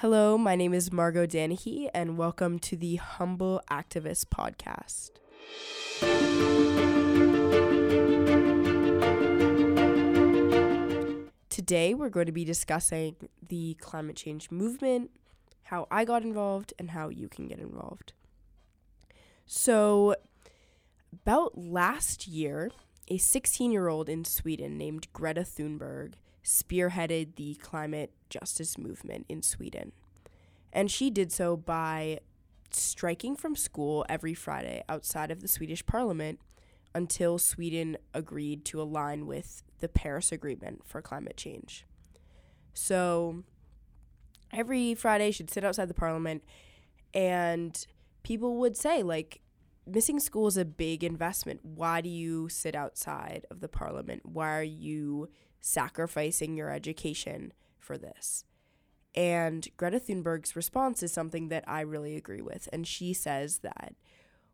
[0.00, 5.10] Hello, my name is Margot Danahy, and welcome to the Humble Activist Podcast.
[11.50, 13.14] Today, we're going to be discussing
[13.46, 15.10] the climate change movement,
[15.64, 18.14] how I got involved, and how you can get involved.
[19.44, 20.16] So,
[21.12, 22.70] about last year,
[23.08, 26.14] a 16 year old in Sweden named Greta Thunberg
[26.44, 29.92] spearheaded the climate justice movement in Sweden.
[30.72, 32.20] And she did so by
[32.70, 36.38] striking from school every Friday outside of the Swedish parliament
[36.94, 41.86] until Sweden agreed to align with the Paris Agreement for climate change.
[42.74, 43.44] So
[44.52, 46.42] every Friday, she'd sit outside the parliament,
[47.14, 47.86] and
[48.22, 49.40] people would say, like,
[49.86, 51.60] missing school is a big investment.
[51.64, 54.22] Why do you sit outside of the parliament?
[54.24, 55.28] Why are you
[55.60, 58.44] sacrificing your education for this?
[59.14, 62.68] And Greta Thunberg's response is something that I really agree with.
[62.72, 63.94] And she says that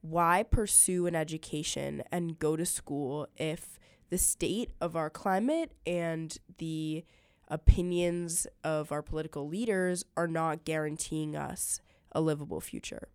[0.00, 6.36] why pursue an education and go to school if the state of our climate and
[6.58, 7.04] the
[7.48, 11.80] opinions of our political leaders are not guaranteeing us
[12.12, 13.08] a livable future?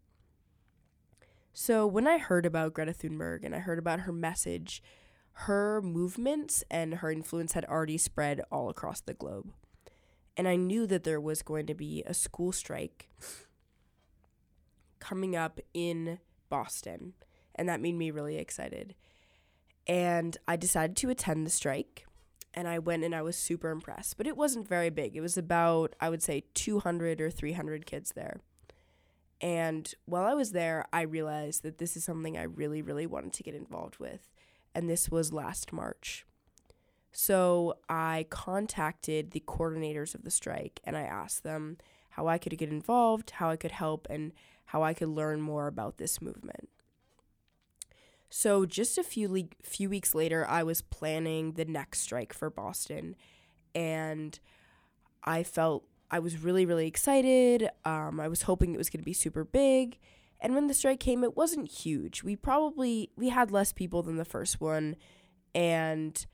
[1.58, 4.84] So, when I heard about Greta Thunberg and I heard about her message,
[5.40, 9.52] her movements and her influence had already spread all across the globe.
[10.38, 13.10] And I knew that there was going to be a school strike
[15.00, 16.20] coming up in
[16.50, 17.14] Boston.
[17.54, 18.96] And that made me really excited.
[19.88, 22.06] And I decided to attend the strike.
[22.54, 24.18] And I went and I was super impressed.
[24.18, 25.18] But it wasn't very big.
[25.18, 28.40] It was about, I would say, 200 or 300 kids there.
[29.42, 33.34] And while I was there, I realized that this is something I really, really wanted
[33.34, 34.30] to get involved with.
[34.76, 36.26] And this was last March.
[37.12, 41.78] So I contacted the coordinators of the strike and I asked them
[42.10, 44.34] how I could get involved, how I could help, and
[44.66, 46.70] how I could learn more about this movement.
[48.30, 52.50] So just a few le- few weeks later, I was planning the next strike for
[52.50, 53.16] Boston,
[53.74, 54.38] and
[55.24, 57.70] I felt I was really, really excited.
[57.86, 60.00] Um, I was hoping it was going to be super big.
[60.40, 62.24] And when the strike came, it wasn't huge.
[62.24, 64.96] We probably we had less people than the first one,
[65.54, 66.26] and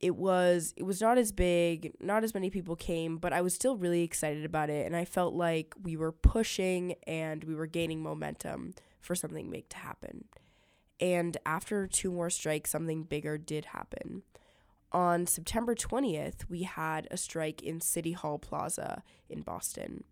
[0.00, 3.54] it was it was not as big, not as many people came, but I was
[3.54, 7.66] still really excited about it, and I felt like we were pushing and we were
[7.66, 10.26] gaining momentum for something big to happen.
[11.00, 14.22] And after two more strikes, something bigger did happen
[14.92, 20.04] on September 20th, we had a strike in City Hall Plaza in Boston.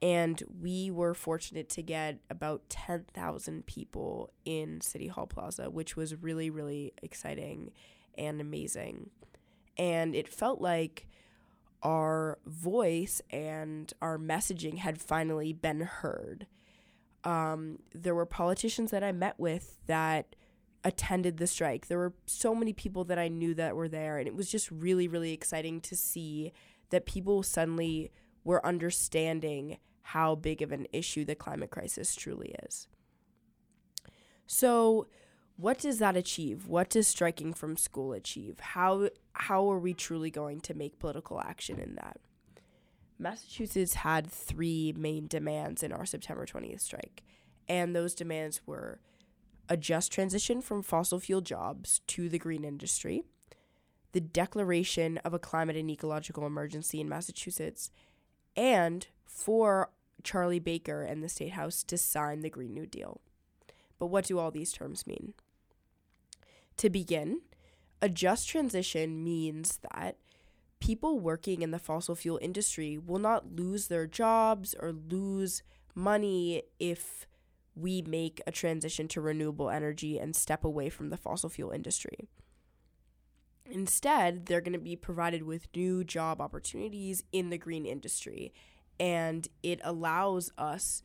[0.00, 6.14] And we were fortunate to get about 10,000 people in City Hall Plaza, which was
[6.14, 7.72] really, really exciting
[8.16, 9.10] and amazing.
[9.76, 11.08] And it felt like
[11.82, 16.46] our voice and our messaging had finally been heard.
[17.24, 20.36] Um, there were politicians that I met with that
[20.84, 21.86] attended the strike.
[21.86, 24.70] There were so many people that I knew that were there, and it was just
[24.70, 26.52] really, really exciting to see
[26.90, 28.10] that people suddenly
[28.44, 29.78] were understanding
[30.12, 32.88] how big of an issue the climate crisis truly is.
[34.46, 35.06] So,
[35.56, 36.66] what does that achieve?
[36.66, 38.58] What does striking from school achieve?
[38.58, 42.20] How how are we truly going to make political action in that?
[43.18, 47.22] Massachusetts had three main demands in our September 20th strike,
[47.68, 49.00] and those demands were
[49.68, 53.24] a just transition from fossil fuel jobs to the green industry,
[54.12, 57.90] the declaration of a climate and ecological emergency in Massachusetts,
[58.56, 59.90] and for
[60.22, 63.20] Charlie Baker and the State House to sign the Green New Deal.
[63.98, 65.34] But what do all these terms mean?
[66.78, 67.40] To begin,
[68.00, 70.16] a just transition means that
[70.80, 75.62] people working in the fossil fuel industry will not lose their jobs or lose
[75.94, 77.26] money if
[77.74, 82.28] we make a transition to renewable energy and step away from the fossil fuel industry.
[83.70, 88.52] Instead, they're going to be provided with new job opportunities in the green industry,
[88.98, 91.02] and it allows us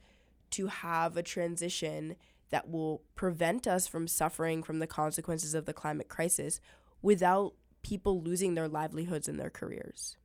[0.52, 2.16] to have a transition
[2.50, 6.60] that will prevent us from suffering from the consequences of the climate crisis
[7.02, 10.18] without people losing their livelihoods and their careers.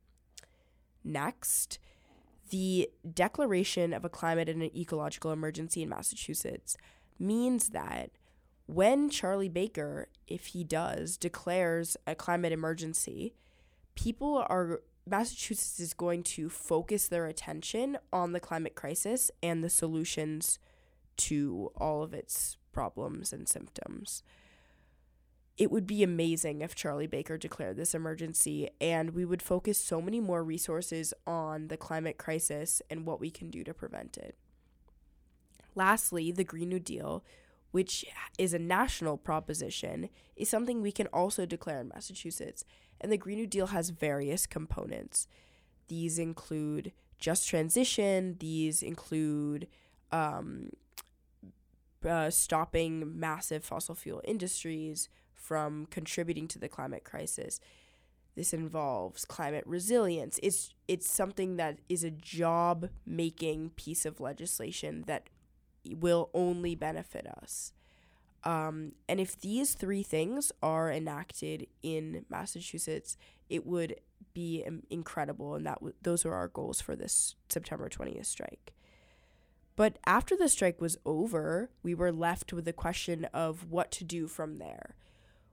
[1.03, 1.79] Next,
[2.49, 6.77] the declaration of a climate and an ecological emergency in Massachusetts
[7.17, 8.11] means that
[8.65, 13.33] when Charlie Baker, if he does, declares a climate emergency,
[13.95, 19.69] people are Massachusetts is going to focus their attention on the climate crisis and the
[19.69, 20.59] solutions
[21.17, 24.23] to all of its problems and symptoms.
[25.57, 30.01] it would be amazing if Charlie Baker declared this emergency and we would focus so
[30.01, 34.35] many more resources on the climate crisis and what we can do to prevent it.
[35.75, 37.25] Lastly, the Green New Deal,
[37.71, 38.05] which
[38.37, 42.65] is a national proposition, is something we can also declare in Massachusetts.
[43.01, 45.27] And the Green New Deal has various components.
[45.87, 49.67] These include just transition, these include
[50.11, 50.69] um,
[52.07, 55.09] uh, stopping massive fossil fuel industries,
[55.49, 57.59] from contributing to the climate crisis.
[58.35, 60.39] This involves climate resilience.
[60.43, 65.27] It's it's something that is a job making piece of legislation that
[65.85, 67.73] will only benefit us.
[68.43, 73.17] Um, and if these three things are enacted in Massachusetts,
[73.49, 73.95] it would
[74.33, 78.73] be um, incredible, and that w- those are our goals for this September 20th strike.
[79.75, 84.03] But after the strike was over, we were left with the question of what to
[84.03, 84.95] do from there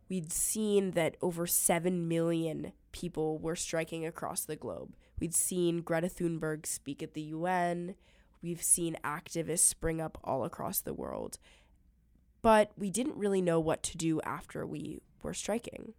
[0.09, 4.95] we'd seen that over 7 million people were striking across the globe.
[5.19, 7.95] We'd seen Greta Thunberg speak at the UN.
[8.47, 11.39] We've seen activists spring up all across the world.
[12.43, 15.95] But we didn't really know what to do after we were striking.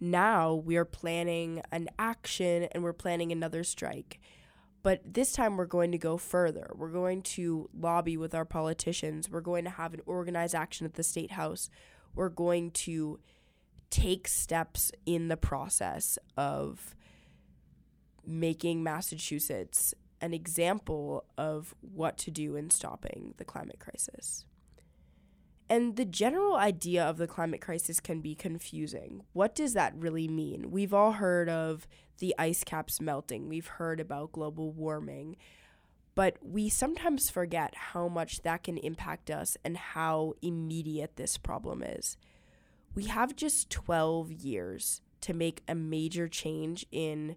[0.00, 4.18] Now we are planning an action and we're planning another strike.
[4.82, 6.72] But this time we're going to go further.
[6.74, 9.30] We're going to lobby with our politicians.
[9.30, 11.70] We're going to have an organized action at the State House
[12.16, 13.20] we're going to
[13.90, 16.96] take steps in the process of
[18.26, 19.94] making Massachusetts
[20.26, 24.44] an example of what to do in stopping the climate crisis.
[25.70, 29.22] And the general idea of the climate crisis can be confusing.
[29.32, 30.70] What does that really mean?
[30.72, 31.86] We've all heard of
[32.18, 35.36] the ice caps melting, we've heard about global warming,
[36.16, 41.82] but we sometimes forget how much that can impact us and how immediate this problem
[41.82, 42.16] is.
[42.94, 47.36] We have just 12 years to make a major change in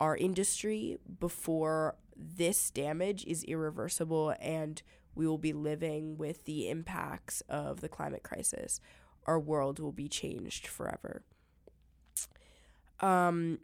[0.00, 4.82] our industry before this damage is irreversible and
[5.14, 8.80] we will be living with the impacts of the climate crisis.
[9.26, 11.22] Our world will be changed forever.
[13.00, 13.58] Um,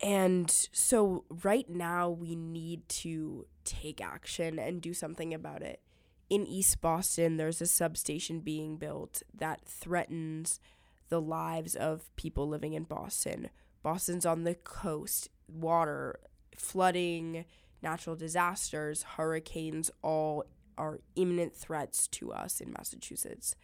[0.00, 5.80] and so, right now, we need to take action and do something about it.
[6.28, 10.60] In East Boston, there's a substation being built that threatens
[11.08, 13.50] the lives of people living in Boston.
[13.82, 16.18] Boston's on the coast, water,
[16.56, 17.44] flooding,
[17.82, 20.44] natural disasters, hurricanes, all
[20.78, 23.54] are imminent threats to us in Massachusetts.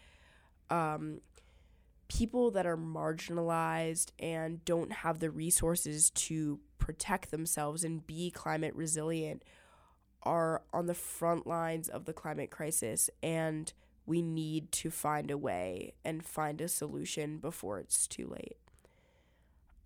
[0.70, 1.20] Um,
[2.08, 8.75] people that are marginalized and don't have the resources to protect themselves and be climate
[8.75, 9.43] resilient
[10.23, 13.73] are on the front lines of the climate crisis and
[14.06, 18.56] we need to find a way and find a solution before it's too late.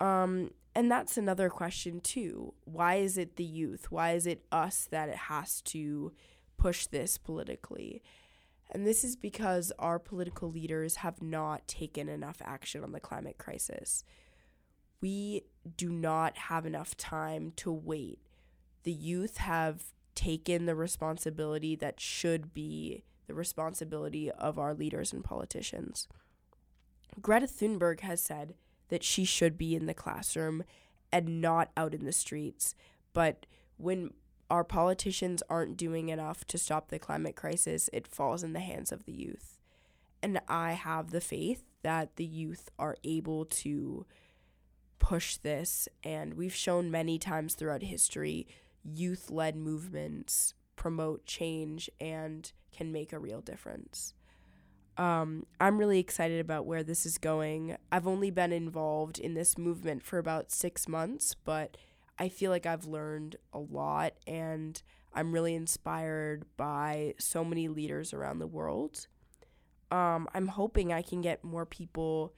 [0.03, 2.55] Um, and that's another question too.
[2.65, 3.93] Why is it the youth?
[3.93, 6.13] Why is it us that it has to
[6.57, 8.03] push this politically?
[8.73, 13.39] And this is because our political leaders have not taken enough action on the climate
[13.39, 14.03] crisis.
[15.01, 15.43] We
[15.77, 18.19] do not have enough time to wait.
[18.83, 19.85] The youth have
[20.17, 26.09] taken the responsibility that should be the responsibility of our leaders and politicians.
[27.21, 28.55] Greta Thunberg has said
[28.93, 30.63] that she should be in the classroom
[31.11, 32.75] and not out in the streets.
[33.15, 33.47] But
[33.79, 34.11] when
[34.51, 38.93] our politicians aren't doing enough to stop the climate crisis, it falls in the hands
[38.93, 39.59] of the youth.
[40.23, 44.05] And I have the faith that the youth are able to
[44.99, 45.89] push this.
[46.05, 48.47] And we've shown many times throughout history
[48.85, 54.13] youth led movements promote change and can make a real difference.
[54.99, 57.77] Um, I'm really excited about where this is going.
[57.91, 61.77] I've only been involved in this movement for about six months, but
[62.19, 64.81] I feel like I've learned a lot and
[65.15, 69.07] I'm really inspired by so many leaders around the world.
[69.91, 72.35] Um, I'm hoping I can get more people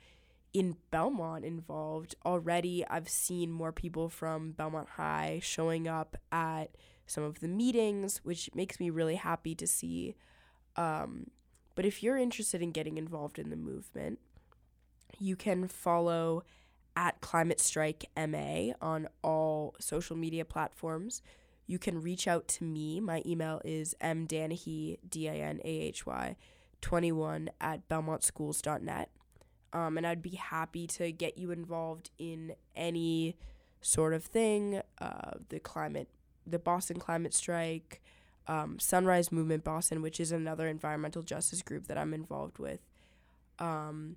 [0.52, 2.14] in Belmont involved.
[2.24, 8.20] Already, I've seen more people from Belmont High showing up at some of the meetings,
[8.22, 10.14] which makes me really happy to see.
[10.76, 11.26] Um,
[11.74, 14.18] but if you're interested in getting involved in the movement,
[15.18, 16.44] you can follow
[16.96, 21.22] at Climate Strike MA on all social media platforms.
[21.66, 23.00] You can reach out to me.
[23.00, 26.36] My email is mdanahy, D-A-N-A-H-Y,
[26.80, 29.10] 21 at belmontschools.net.
[29.72, 33.36] Um, and I'd be happy to get you involved in any
[33.80, 34.80] sort of thing.
[35.00, 36.08] Uh, the climate,
[36.46, 38.02] the Boston Climate Strike,
[38.46, 42.80] um, Sunrise Movement Boston, which is another environmental justice group that I'm involved with.
[43.58, 44.16] Um,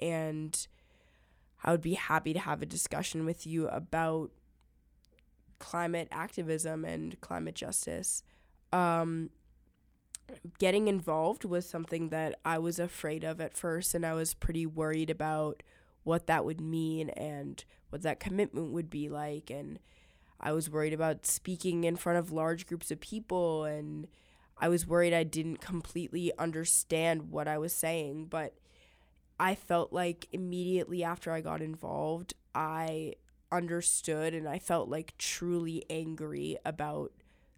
[0.00, 0.66] and
[1.62, 4.30] I would be happy to have a discussion with you about
[5.58, 8.22] climate activism and climate justice.
[8.72, 9.30] Um,
[10.58, 14.66] getting involved was something that I was afraid of at first, and I was pretty
[14.66, 15.62] worried about
[16.02, 19.50] what that would mean and what that commitment would be like.
[19.50, 19.78] And
[20.40, 24.08] I was worried about speaking in front of large groups of people, and
[24.58, 28.26] I was worried I didn't completely understand what I was saying.
[28.26, 28.54] But
[29.38, 33.14] I felt like immediately after I got involved, I
[33.52, 37.12] understood and I felt like truly angry about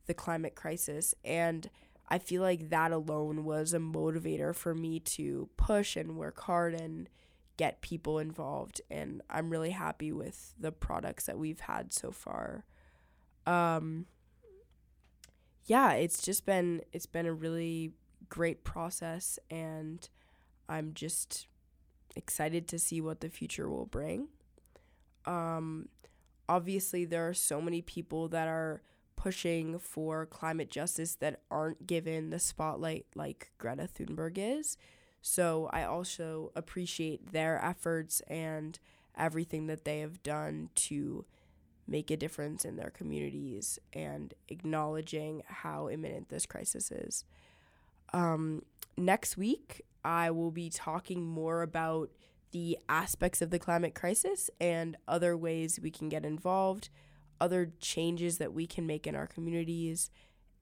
[0.07, 1.15] the climate crisis.
[1.25, 1.69] And
[2.09, 6.75] I feel like that alone was a motivator for me to push and work hard
[6.75, 7.09] and
[7.57, 8.81] get people involved.
[8.91, 12.65] And I'm really happy with the products that we've had so far.
[13.47, 14.07] Um,
[15.65, 17.93] yeah, it's just been it's been a really
[18.29, 20.09] great process and
[20.69, 21.47] I'm just
[22.17, 24.29] excited to see what the future will bring.
[25.27, 25.89] Um,
[26.49, 28.83] obviously, there are so many people that are
[29.17, 34.77] pushing for climate justice that aren't given the spotlight like Greta Thunberg is.
[35.21, 38.79] So I also appreciate their efforts and
[39.17, 41.25] everything that they have done to
[41.87, 47.25] make a difference in their communities and acknowledging how imminent this crisis is.
[48.13, 48.63] Um,
[48.97, 52.11] next week, I will be talking more about
[52.53, 56.91] the aspects of the climate crisis and other ways we can get involved,
[57.41, 60.11] other changes that we can make in our communities.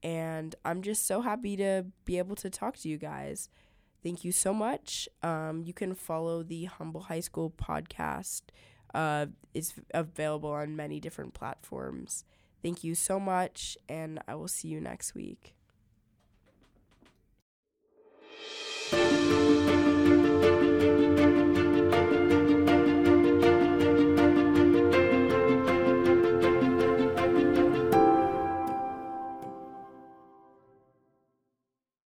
[0.03, 3.49] And I'm just so happy to be able to talk to you guys.
[4.03, 5.09] Thank you so much.
[5.23, 8.43] Um, you can follow the Humble High School podcast.
[8.95, 12.25] Uh, it's available on many different platforms.
[12.63, 15.55] Thank you so much, and I will see you next week.